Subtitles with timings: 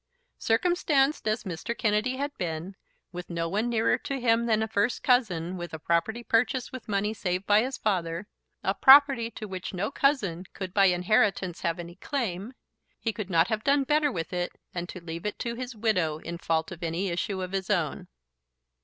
[0.39, 1.77] Circumstanced as Mr.
[1.77, 2.75] Kennedy had been,
[3.11, 6.87] with no one nearer to him than a first cousin, with a property purchased with
[6.87, 8.25] money saved by his father,
[8.63, 12.55] a property to which no cousin could by inheritance have any claim,
[12.99, 16.17] he could not have done better with it than to leave it to his widow
[16.17, 18.07] in fault of any issue of his own.